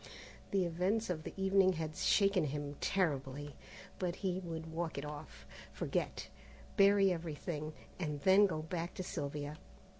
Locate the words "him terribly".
2.45-3.55